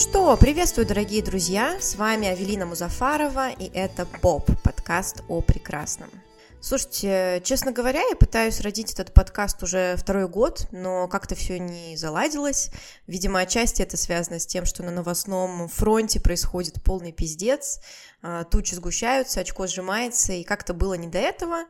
[0.00, 1.76] что, приветствую, дорогие друзья!
[1.78, 6.08] С вами Авелина Музафарова, и это ПОП, подкаст о прекрасном.
[6.62, 11.98] Слушайте, честно говоря, я пытаюсь родить этот подкаст уже второй год, но как-то все не
[11.98, 12.70] заладилось.
[13.06, 17.80] Видимо, отчасти это связано с тем, что на новостном фронте происходит полный пиздец,
[18.22, 21.64] а, тучи сгущаются, очко сжимается, и как-то было не до этого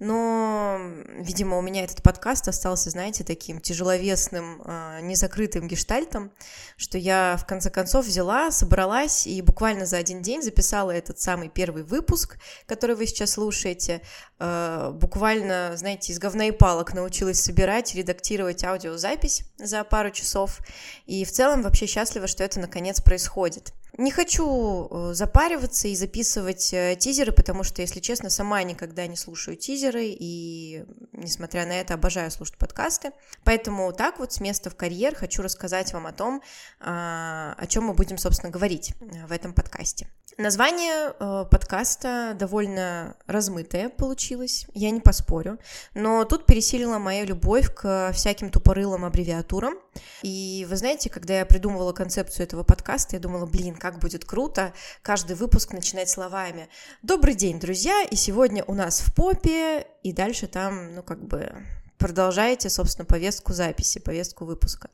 [0.00, 0.80] но,
[1.18, 6.32] видимо, у меня этот подкаст остался, знаете, таким тяжеловесным, а, незакрытым гештальтом,
[6.76, 11.48] что я в конце концов взяла, собралась и буквально за один день записала этот самый
[11.48, 14.02] первый выпуск, который вы сейчас слушаете.
[14.40, 20.58] А, буквально, знаете, из говна и палок научилась собирать, редактировать аудиозапись за пару часов.
[21.06, 23.72] И в целом вообще счастлива, что это наконец происходит.
[23.96, 29.16] Не хочу э, запариваться и записывать э, тизеры, потому что, если честно, сама никогда не
[29.16, 33.12] слушаю тизеры, и, несмотря на это, обожаю слушать подкасты.
[33.44, 36.42] Поэтому так вот с места в карьер хочу рассказать вам о том,
[36.80, 40.08] а, о чем мы будем, собственно, говорить э, в этом подкасте.
[40.36, 45.58] Название э, подкаста довольно размытое получилось, я не поспорю,
[45.94, 49.74] но тут пересилила моя любовь к всяким тупорылым аббревиатурам.
[50.22, 54.72] И вы знаете, когда я придумывала концепцию этого подкаста, я думала, блин, как будет круто
[55.02, 56.68] каждый выпуск начинать словами
[57.02, 61.52] «Добрый день, друзья, и сегодня у нас в попе», и дальше там, ну, как бы
[61.96, 64.90] продолжаете, собственно, повестку записи, повестку выпуска.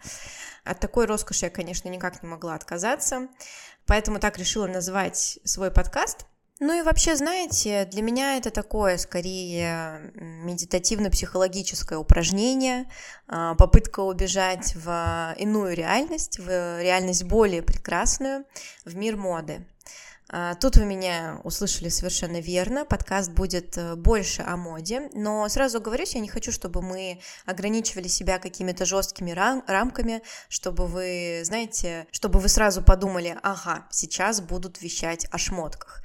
[0.65, 3.29] От такой роскоши я, конечно, никак не могла отказаться
[3.91, 6.25] поэтому так решила назвать свой подкаст.
[6.61, 12.89] Ну и вообще, знаете, для меня это такое скорее медитативно-психологическое упражнение,
[13.27, 18.45] а, попытка убежать в иную реальность, в реальность более прекрасную,
[18.85, 19.67] в мир моды.
[20.33, 22.85] А, тут вы меня услышали совершенно верно.
[22.85, 28.07] Подкаст будет э, больше о моде, но сразу говорю, я не хочу, чтобы мы ограничивали
[28.07, 34.81] себя какими-то жесткими рам- рамками, чтобы вы, знаете, чтобы вы сразу подумали, ага, сейчас будут
[34.81, 36.03] вещать о шмотках.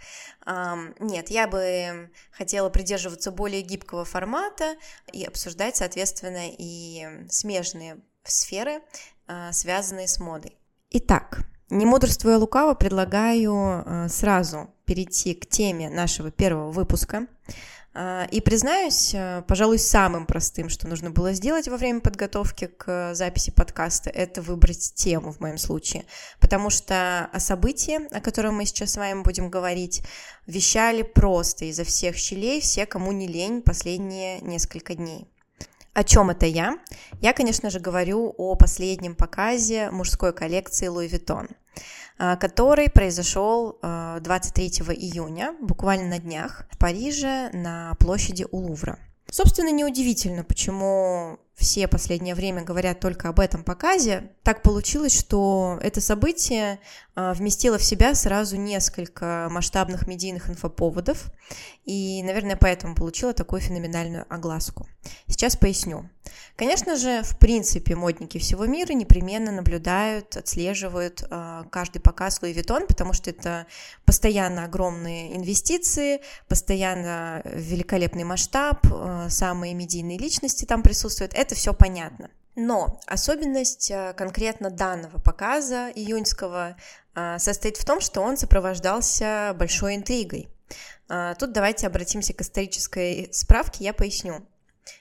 [0.99, 4.75] Нет, я бы хотела придерживаться более гибкого формата
[5.11, 8.81] и обсуждать, соответственно, и смежные сферы,
[9.27, 10.57] а, связанные с модой.
[10.91, 11.39] Итак,
[11.69, 17.27] не мудрствуя лукаво, предлагаю э, сразу перейти к теме нашего первого выпуска.
[17.95, 23.15] Э, и признаюсь, э, пожалуй, самым простым, что нужно было сделать во время подготовки к
[23.15, 26.05] записи подкаста, это выбрать тему в моем случае.
[26.39, 30.03] Потому что о событии, о котором мы сейчас с вами будем говорить,
[30.45, 35.27] вещали просто изо всех щелей все, кому не лень последние несколько дней.
[35.95, 36.77] О чем это я?
[37.21, 41.49] Я, конечно же, говорю о последнем показе мужской коллекции Louis Vuitton,
[42.17, 48.99] а, который произошел 23 а, июня, буквально на днях, в Париже на площади у Лувра.
[49.31, 54.31] Собственно, неудивительно, почему все последнее время говорят только об этом показе.
[54.43, 56.79] Так получилось, что это событие
[57.15, 61.31] а, вместило в себя сразу несколько масштабных медийных инфоповодов,
[61.85, 64.89] и, наверное, поэтому получило такую феноменальную огласку.
[65.27, 66.09] Сейчас поясню.
[66.55, 72.87] Конечно же, в принципе, модники всего мира непременно наблюдают, отслеживают э, каждый показ Louis Vuitton,
[72.87, 73.67] потому что это
[74.05, 81.33] постоянно огромные инвестиции, постоянно великолепный масштаб, э, самые медийные личности там присутствуют.
[81.33, 82.29] Это все понятно.
[82.55, 86.77] Но особенность э, конкретно данного показа июньского
[87.37, 90.49] состоит в том, что он сопровождался большой интригой.
[91.39, 94.45] Тут давайте обратимся к исторической справке, я поясню.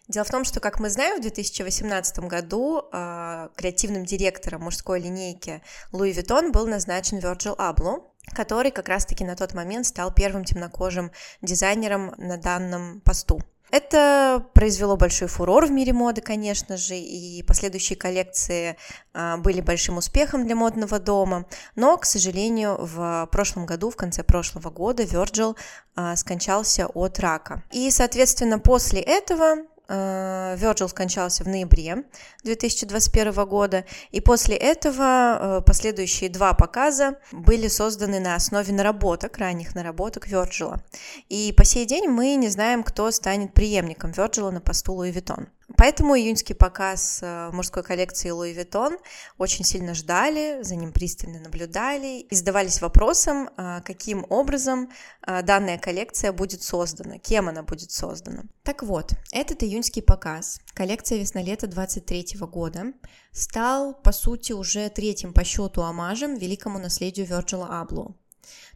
[0.08, 5.62] Дело в том, что, как мы знаем, в 2018 году э, креативным директором мужской линейки
[5.92, 8.02] Louis Vuitton был назначен Virgil Abloh,
[8.34, 11.10] который как раз-таки на тот момент стал первым темнокожим
[11.42, 13.40] дизайнером на данном посту.
[13.70, 18.76] Это произвело большой фурор в мире моды, конечно же, и последующие коллекции
[19.12, 24.22] а, были большим успехом для модного дома, но, к сожалению, в прошлом году, в конце
[24.22, 25.56] прошлого года, Virgil
[25.96, 27.64] а, скончался от рака.
[27.72, 29.56] И, соответственно, после этого
[29.88, 32.04] Virgil э, скончался в ноябре
[32.44, 39.74] 2021 года, и после этого э, последующие два показа были созданы на основе наработок, ранних
[39.74, 40.80] наработок Virgil.
[41.28, 45.48] И по сей день мы не знаем, кто станет преемником Virgil на посту Louis Vuitton.
[45.76, 48.98] Поэтому июньский показ э, мужской коллекции Louis Vuitton
[49.38, 54.90] очень сильно ждали, за ним пристально наблюдали и задавались вопросом, э, каким образом
[55.26, 58.44] э, данная коллекция будет создана, кем она будет создана.
[58.62, 62.92] Так вот, этот июньский показ, коллекция весна-лето 23 года,
[63.32, 68.14] стал, по сути, уже третьим по счету омажем великому наследию Virgil Abloh.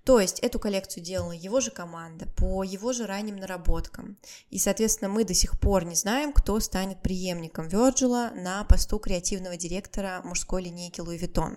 [0.05, 4.17] То есть эту коллекцию делала его же команда по его же ранним наработкам.
[4.51, 9.57] И, соответственно, мы до сих пор не знаем, кто станет преемником Virgil на посту креативного
[9.57, 11.57] директора мужской линейки Louis Vuitton.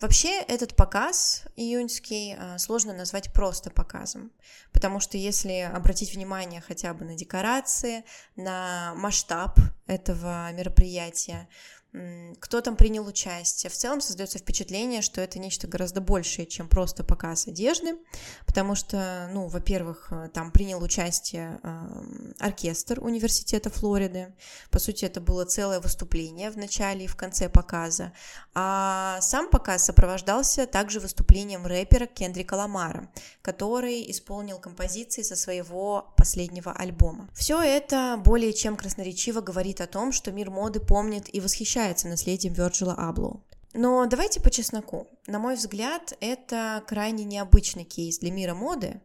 [0.00, 4.30] Вообще этот показ июньский а, сложно назвать просто показом,
[4.72, 8.04] потому что если обратить внимание хотя бы на декорации,
[8.36, 9.58] на масштаб
[9.88, 11.48] этого мероприятия,
[12.40, 13.70] кто там принял участие.
[13.70, 17.96] В целом создается впечатление, что это нечто гораздо большее, чем просто показ одежды,
[18.46, 21.60] потому что, ну, во-первых, э, там принял участие
[22.38, 24.34] оркестр университета Флориды.
[24.70, 28.12] По сути, это было целое выступление в начале и в конце показа.
[28.54, 33.10] А сам показ сопровождался также выступлением рэпера Кендрика Ламара,
[33.42, 37.28] который исполнил композиции со своего последнего альбома.
[37.34, 42.08] Все это более чем красноречиво говорит о том, что мир моды помнит и восхищается восхищается
[42.08, 43.42] наследием Вирджила Аблоу.
[43.74, 45.06] Но давайте по чесноку.
[45.26, 49.00] На мой взгляд, это крайне необычный кейс для мира моды,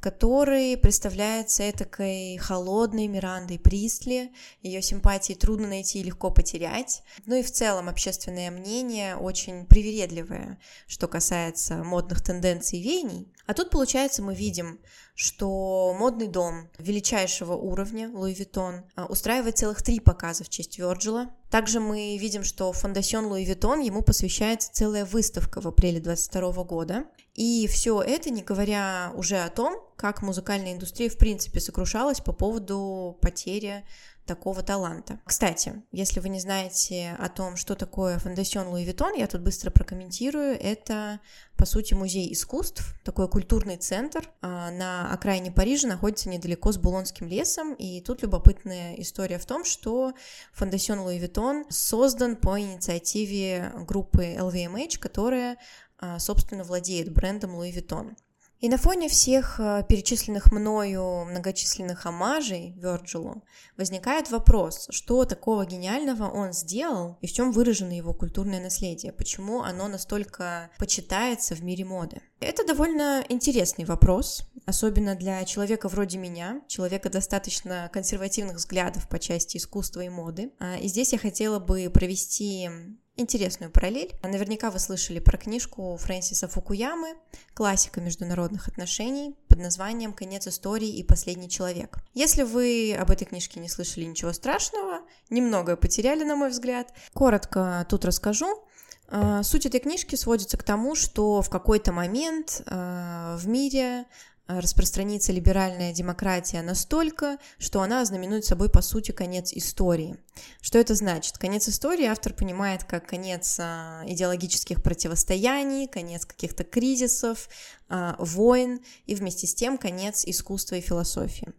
[0.00, 4.32] который представляется этакой холодной Мирандой Пристли.
[4.62, 7.02] Ее симпатии трудно найти и легко потерять.
[7.26, 13.32] Ну и в целом общественное мнение очень привередливое, что касается модных тенденций и веяний.
[13.46, 14.78] А тут, получается, мы видим
[15.14, 21.30] что модный дом величайшего уровня, Louis Vuitton, устраивает целых три показа в честь Вирджила.
[21.50, 27.04] Также мы видим, что Fondation Louis Vuitton ему посвящается целая выставка в апреле 22 года.
[27.34, 32.32] И все это не говоря уже о том, как музыкальная индустрия в принципе сокрушалась по
[32.32, 33.84] поводу потери
[34.26, 35.20] такого таланта.
[35.24, 39.70] Кстати, если вы не знаете о том, что такое Fondation Louis Vuitton, я тут быстро
[39.70, 40.58] прокомментирую.
[40.58, 41.20] Это,
[41.64, 47.26] по сути, музей искусств, такой культурный центр а, на окраине Парижа, находится недалеко с Булонским
[47.26, 50.12] лесом, и тут любопытная история в том, что
[50.52, 55.56] фондасьон Луи Виттон создан по инициативе группы LVMH, которая
[55.98, 58.14] а, собственно, владеет брендом Louis Vuitton.
[58.60, 63.44] И на фоне всех э, перечисленных мною многочисленных омажей Вёрджилу
[63.76, 69.62] возникает вопрос, что такого гениального он сделал и в чем выражено его культурное наследие, почему
[69.62, 72.22] оно настолько почитается в мире моды.
[72.40, 79.58] Это довольно интересный вопрос, особенно для человека вроде меня, человека достаточно консервативных взглядов по части
[79.58, 80.52] искусства и моды.
[80.58, 82.70] А, и здесь я хотела бы провести
[83.16, 84.12] интересную параллель.
[84.22, 87.14] Наверняка вы слышали про книжку Фрэнсиса Фукуямы
[87.54, 91.98] «Классика международных отношений» под названием «Конец истории и последний человек».
[92.12, 95.00] Если вы об этой книжке не слышали ничего страшного,
[95.30, 98.64] немного потеряли, на мой взгляд, коротко тут расскажу.
[99.08, 104.33] А, суть этой книжки сводится к тому, что в какой-то момент а, в мире Э,
[104.46, 110.16] распространится либеральная демократия настолько, что она ознаменует собой, по сути, конец истории.
[110.60, 111.38] Что это значит?
[111.38, 117.48] Конец истории автор понимает как конец а, идеологических противостояний, конец каких-то кризисов,
[117.88, 121.52] а, войн и вместе с тем конец искусства и философии.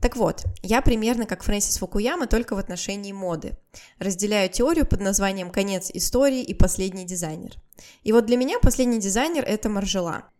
[0.00, 3.58] Так вот, я примерно как Фрэнсис Фукуяма, только в отношении моды.
[3.98, 7.56] Разделяю теорию под названием «Конец истории» и «Последний дизайнер».
[8.02, 10.30] И вот для меня последний дизайнер— это Маржела.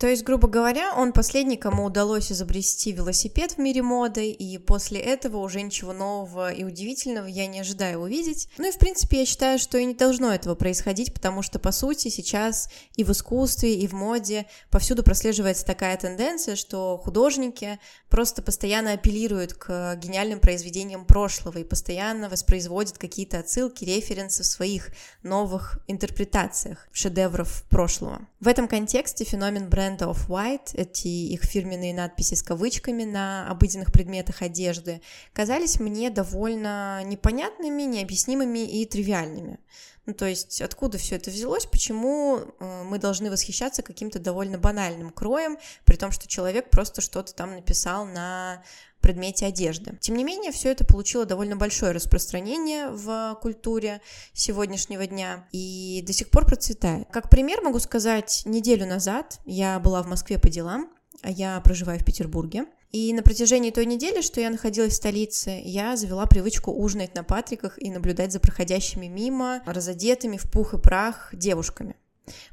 [0.00, 4.98] То есть, грубо говоря, он последний, кому удалось изобрести велосипед в мире моды, и после
[4.98, 8.48] этого уже ничего нового и удивительного я не ожидаю увидеть.
[8.56, 11.70] Ну и, в принципе, я считаю, что и не должно этого происходить, потому что, по
[11.70, 17.78] сути, сейчас и в искусстве, и в моде повсюду прослеживается такая тенденция, что художники
[18.08, 24.92] просто постоянно апеллируют к гениальным произведениям прошлого и постоянно воспроизводят какие-то отсылки, референсы в своих
[25.22, 28.26] новых интерпретациях шедевров прошлого.
[28.40, 33.92] В этом контексте феномен бренда бренда Off-White, эти их фирменные надписи с кавычками на обыденных
[33.92, 35.00] предметах одежды,
[35.32, 39.58] казались мне довольно непонятными, необъяснимыми и тривиальными.
[40.06, 45.10] Ну, то есть, откуда все это взялось, почему э, мы должны восхищаться каким-то довольно банальным
[45.10, 48.62] кроем, при том, что человек просто что-то там написал на
[49.00, 49.98] предмете одежды.
[50.00, 54.00] Тем не менее, все это получило довольно большое распространение в культуре
[54.32, 57.08] сегодняшнего дня и до сих пор процветает.
[57.10, 60.90] Как пример могу сказать, неделю назад я была в Москве по делам,
[61.22, 62.66] а я проживаю в Петербурге.
[62.92, 67.22] И на протяжении той недели, что я находилась в столице, я завела привычку ужинать на
[67.22, 71.94] Патриках и наблюдать за проходящими мимо, разодетыми в пух и прах девушками.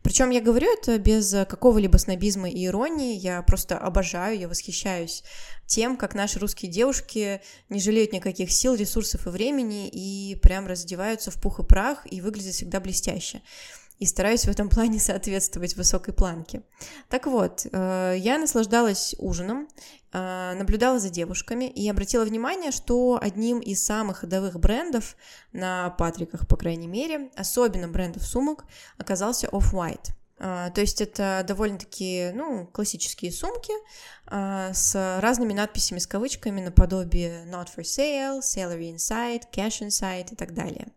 [0.01, 5.23] Причем я говорю это без какого-либо снобизма и иронии, я просто обожаю, я восхищаюсь
[5.65, 11.31] тем, как наши русские девушки не жалеют никаких сил, ресурсов и времени и прям раздеваются
[11.31, 13.41] в пух и прах и выглядят всегда блестяще
[13.99, 16.61] и стараюсь в этом плане соответствовать высокой планке.
[17.09, 19.67] Так вот, э, я наслаждалась ужином,
[20.13, 25.15] э, наблюдала за девушками и обратила внимание, что одним из самых ходовых брендов
[25.51, 28.65] на Патриках, по крайней мере, особенно брендов сумок,
[28.97, 30.11] оказался Off-White.
[30.39, 33.73] Uh, то есть это довольно-таки, ну, классические сумки
[34.29, 40.53] с разными надписями с кавычками наподобие not for sale, salary inside, cash inside и так
[40.53, 40.89] далее.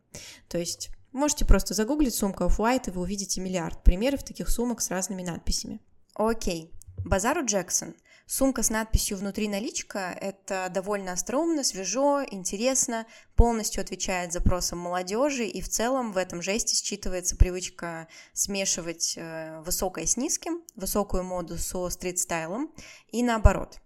[0.48, 4.90] То есть Можете просто загуглить сумка Off-White, и вы увидите миллиард примеров таких сумок с
[4.90, 5.80] разными надписями.
[6.14, 6.72] Окей,
[7.04, 7.94] Базару Джексон.
[8.26, 15.60] Сумка с надписью «Внутри наличка»— это довольно остроумно, свежо, интересно, полностью отвечает запросам молодежи, и
[15.60, 21.90] в целом в этом жесте считывается привычка смешивать э, высокое с низким, высокую моду со
[21.90, 22.72] стрит-стайлом,
[23.10, 23.80] и наоборот.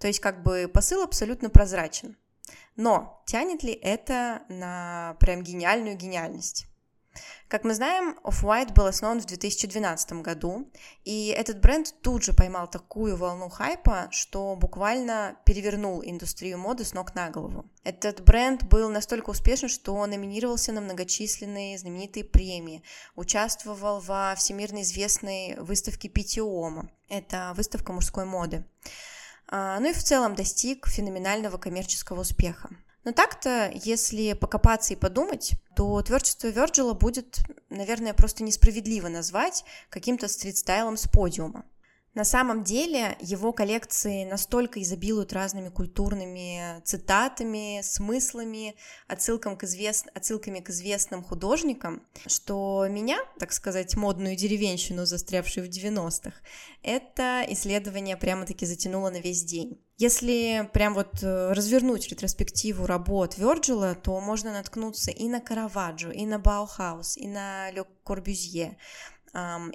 [0.00, 2.16] То есть как бы посыл абсолютно прозрачен.
[2.76, 6.66] Но тянет ли это на прям гениальную гениальность?
[7.46, 10.68] Как мы знаем, Off-White был основан в 2012 году,
[11.04, 16.94] и этот бренд тут же поймал такую волну хайпа, что буквально перевернул индустрию моды с
[16.94, 17.66] ног на голову.
[17.84, 22.82] Этот бренд был настолько успешен, что номинировался на многочисленные знаменитые премии,
[23.14, 28.64] участвовал во всемирно известной выставке Питиома, это выставка мужской моды,
[29.50, 32.70] ну и в целом достиг феноменального коммерческого успеха.
[33.04, 40.26] Но так-то, если покопаться и подумать, то творчество Вирджила будет, наверное, просто несправедливо назвать каким-то
[40.26, 41.66] стрит-стайлом с подиума.
[42.14, 48.76] На самом деле его коллекции настолько изобилуют разными культурными цитатами, смыслами,
[49.08, 50.06] отсылкам к извест...
[50.14, 56.32] отсылками к известным художникам, что меня, так сказать, модную деревенщину, застрявшую в 90-х,
[56.82, 59.80] это исследование прямо-таки затянуло на весь день.
[59.96, 66.26] Если прям вот э, развернуть ретроспективу работ Вирджила, то можно наткнуться и на Караваджо, и
[66.26, 68.76] на Баухаус, и на Ле Корбюзье,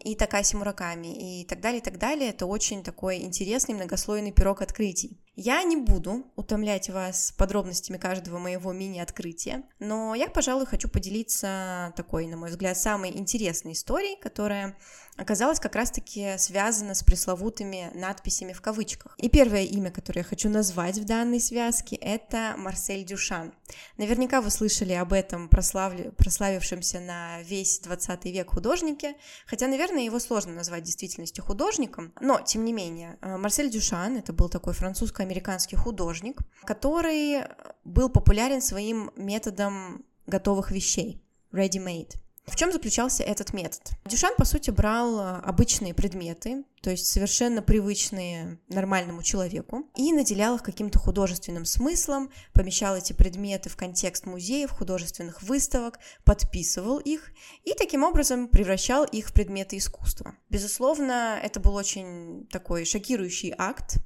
[0.04, 2.30] и Такаси Мураками, и так далее, и так далее.
[2.30, 5.20] Это очень такой интересный многослойный пирог открытий.
[5.36, 12.28] Я не буду утомлять вас подробностями каждого моего мини-открытия, но я, пожалуй, хочу поделиться такой,
[12.28, 14.78] на мой взгляд, самой интересной историей, которая
[15.20, 19.16] оказалась как раз-таки связана с пресловутыми надписями в кавычках.
[19.18, 23.54] И первое имя, которое я хочу назвать в данной связке, это Марсель Дюшан.
[23.98, 26.10] Наверняка вы слышали об этом прославли...
[26.18, 32.64] прославившемся на весь 20 век художнике, хотя, наверное, его сложно назвать действительностью художником, но, тем
[32.64, 37.44] не менее, э, Марсель Дюшан, это был такой французско американский художник, который
[37.84, 41.22] был популярен своим методом готовых вещей,
[41.52, 42.14] ready-made.
[42.50, 43.82] В чем заключался этот метод?
[44.06, 50.56] Дюшан, по сути, брал э, обычные предметы, то есть совершенно привычные нормальному человеку, и наделял
[50.56, 57.32] их каким-то художественным смыслом, помещал эти предметы в контекст музеев, художественных выставок, подписывал их
[57.66, 60.36] и таким образом превращал их в предметы искусства.
[60.50, 63.98] Безусловно, это был очень такой шокирующий акт,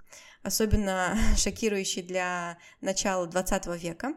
[0.42, 4.16] особенно шокирующий для начала 20 века.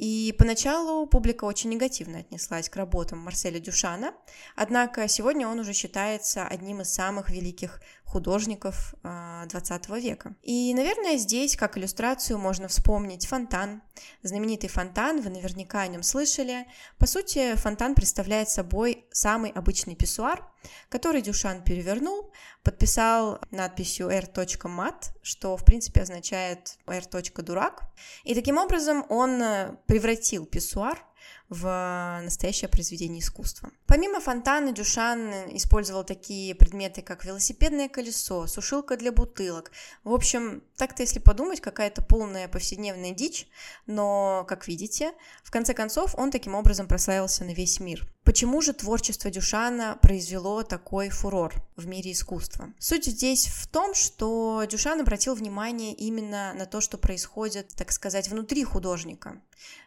[0.00, 4.14] И поначалу публика очень негативно отнеслась к работам Марселя Дюшана,
[4.56, 10.34] однако сегодня он уже считается одним из самых великих художников 20 а, века.
[10.42, 13.82] И, наверное, здесь, как иллюстрацию, можно вспомнить фонтан.
[14.22, 16.66] Знаменитый фонтан, вы наверняка о нем слышали.
[16.98, 20.44] По сути, фонтан представляет собой самый обычный писсуар,
[20.88, 27.84] который Дюшан перевернул, подписал надписью r.mat, что, в принципе, означает r.дурак.
[28.24, 31.04] И таким образом он э, превратил писсуар
[31.48, 33.70] в настоящее произведение искусства.
[33.86, 39.72] Помимо фонтана, Дюшан использовал такие предметы, как велосипедное колесо, сушилка для бутылок.
[40.04, 43.48] В общем, так-то, если подумать, какая-то полная повседневная дичь,
[43.86, 45.12] но, как видите,
[45.42, 48.06] в конце концов он таким образом прославился на весь мир.
[48.22, 52.72] Почему же творчество Дюшана произвело такой фурор в мире искусства?
[52.78, 58.28] Суть здесь в том, что Дюшан обратил внимание именно на то, что происходит, так сказать,
[58.28, 59.40] внутри художника.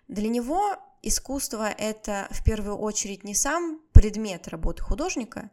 [0.07, 5.51] Для него искусство— это в первую очередь не сам предмет работы художника,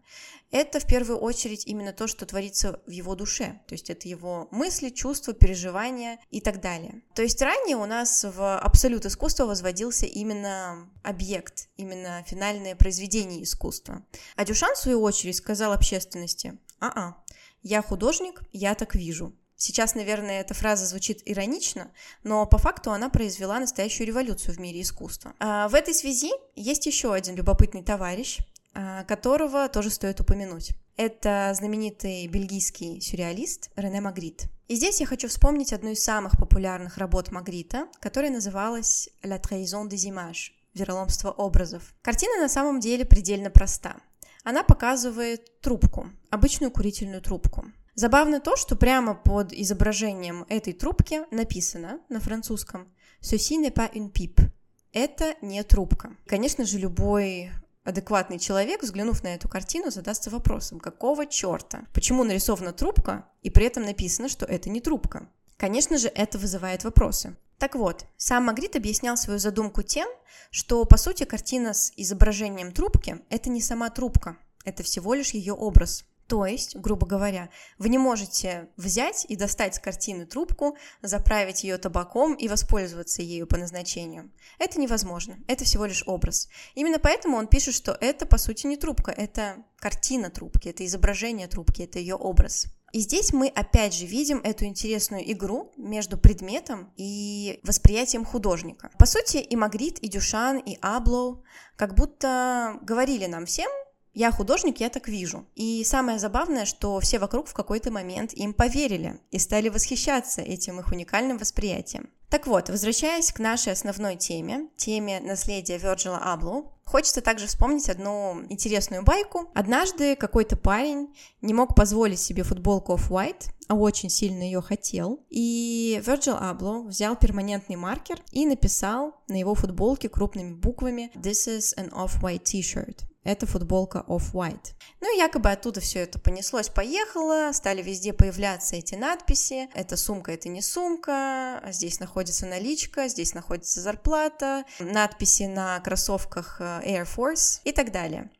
[0.50, 4.48] это в первую очередь именно то, что творится в его душе, то есть это его
[4.50, 7.02] мысли, чувства, переживания и так далее.
[7.14, 14.04] То есть ранее у нас в абсолют искусства возводился именно объект, именно финальное произведение искусства.
[14.36, 17.16] А Дюшан, в свою очередь, сказал общественности, а-а,
[17.62, 19.34] я художник, я так вижу.
[19.62, 21.90] Сейчас, наверное, эта фраза звучит иронично,
[22.22, 25.34] но по факту она произвела настоящую революцию в мире искусства.
[25.38, 28.38] А в этой связи есть еще один любопытный товарищ,
[28.72, 30.70] а, которого тоже стоит упомянуть.
[30.96, 34.44] Это знаменитый бельгийский сюрреалист Рене Магрит.
[34.68, 39.90] И здесь я хочу вспомнить одну из самых популярных работ Магрита, которая называлась «La trahison
[39.90, 41.94] des images»— «Вероломство образов».
[42.00, 43.96] Картина на самом деле предельно проста.
[44.42, 47.66] Она показывает трубку, обычную курительную трубку.
[48.00, 52.88] Забавно то, что прямо под изображением этой трубки написано на французском
[53.20, 54.50] «Ceci n'est pas une pipe».
[54.94, 56.16] Это не трубка.
[56.24, 57.50] Конечно же, любой
[57.84, 61.84] адекватный человек, взглянув на эту картину, задастся вопросом, какого черта?
[61.92, 65.28] Почему нарисована трубка, и при этом написано, что это не трубка?
[65.58, 67.36] Конечно же, это вызывает вопросы.
[67.58, 70.08] Так вот, сам Магрит объяснял свою задумку тем,
[70.50, 75.52] что, по сути, картина с изображением трубки– это не сама трубка, это всего лишь ее
[75.52, 76.06] образ.
[76.30, 81.76] То есть, грубо говоря, вы не можете взять и достать с картины трубку, заправить ее
[81.76, 84.30] табаком и воспользоваться ею по назначению.
[84.60, 86.48] Это невозможно, это всего лишь образ.
[86.76, 91.48] Именно поэтому он пишет, что это, по сути, не трубка, это картина трубки, это изображение
[91.48, 92.66] трубки, это ее образ.
[92.92, 98.90] И здесь мы опять же видим эту интересную игру между предметом и восприятием художника.
[99.00, 101.42] По сути, и Магрит, и Дюшан, и Аблоу
[101.74, 103.70] как будто говорили нам всем,
[104.12, 105.46] я художник, я так вижу.
[105.54, 110.80] И самое забавное, что все вокруг в какой-то момент им поверили и стали восхищаться этим
[110.80, 112.10] их уникальным восприятием.
[112.28, 118.42] Так вот, возвращаясь к нашей основной теме, теме наследия Вирджила Аблу, хочется также вспомнить одну
[118.48, 119.50] интересную байку.
[119.54, 126.02] Однажды какой-то парень не мог позволить себе футболку Off-White, а очень сильно ее хотел, и
[126.04, 131.92] Virgil Abloh взял перманентный маркер и написал на его футболке крупными буквами «This is an
[131.92, 134.74] Off-White T-shirt» это футболка Off-White.
[135.00, 139.68] Ну и якобы оттуда все это понеслось-поехало, стали везде появляться эти надписи.
[139.74, 146.79] Это сумка, это не сумка, здесь находится наличка, здесь находится зарплата, надписи на кроссовках э,
[146.80, 148.30] Air Force и так далее.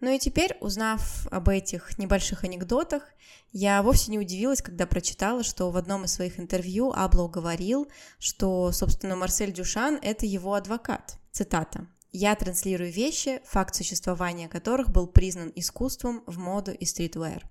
[0.00, 3.02] Ну и теперь, узнав об этих небольших анекдотах,
[3.52, 8.70] я вовсе не удивилась, когда прочитала, что в одном из своих интервью Аблоу говорил, что,
[8.72, 11.18] собственно, Марсель Дюшан— это его адвокат.
[11.32, 11.86] Цитата.
[12.12, 17.48] Я транслирую вещи, факт существования которых был признан искусством в моду и стритвер.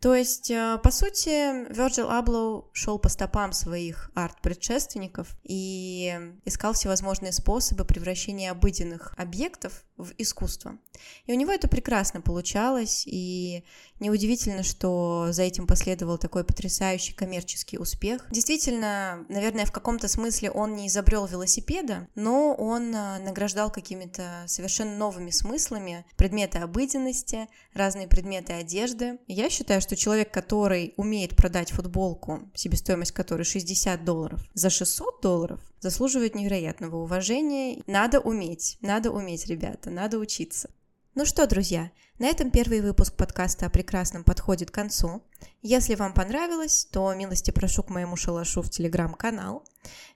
[0.00, 7.32] То есть, э, по сути, Virgil Abloh шел по стопам своих арт-предшественников и искал всевозможные
[7.32, 10.78] способы превращения обыденных объектов в искусство.
[11.26, 13.64] И у него это прекрасно получалось, и
[13.98, 18.26] неудивительно, что за этим последовал такой потрясающий коммерческий успех.
[18.30, 24.96] Действительно, наверное, в каком-то смысле он не изобрел велосипеда, но он э, награждал какими-то совершенно
[24.96, 29.18] новыми смыслами предметы обыденности, разные предметы одежды.
[29.26, 35.60] Я считаю, что человек, который умеет продать футболку, себестоимость которой 60 долларов, за 600 долларов,
[35.80, 37.82] заслуживает невероятного уважения.
[37.86, 40.70] Надо уметь, надо уметь, ребята, надо учиться.
[41.14, 45.22] Ну что, друзья, на этом первый выпуск подкаста о прекрасном подходит к концу.
[45.62, 49.64] Если вам понравилось, то милости прошу к моему шалашу в телеграм-канал.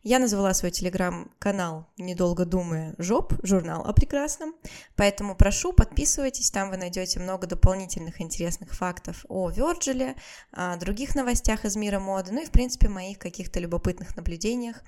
[0.03, 4.55] Я назвала свой телеграм-канал, недолго думая, «Жоп», журнал о прекрасном.
[4.95, 10.15] Поэтому прошу, подписывайтесь, там вы найдете много дополнительных интересных фактов о Вёрджиле,
[10.53, 14.83] о других новостях из мира моды, ну и, в принципе, моих каких-то любопытных наблюдениях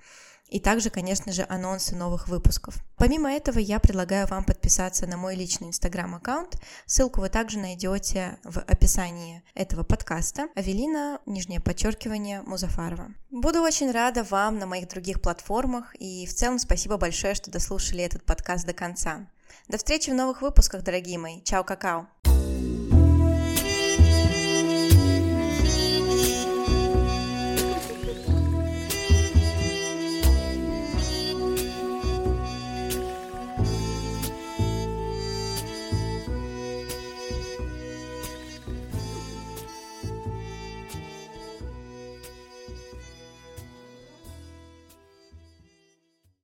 [0.49, 2.77] и также, конечно же, анонсы новых выпусков.
[2.97, 6.61] Помимо этого, я предлагаю вам подписаться на мой личный инстаграм-аккаунт.
[6.87, 10.49] Ссылку вы также найдете в описании этого подкаста.
[10.55, 13.09] Авелина, нижнее подчеркивание, Музафарова.
[13.31, 18.05] Буду очень рада вам на моих других платформах и в целом спасибо большое, что дослушали
[18.05, 19.27] этот подкаст до конца.
[19.69, 21.43] До встречи в новых выпусках, дорогие мои.
[21.43, 22.07] Чао, какао!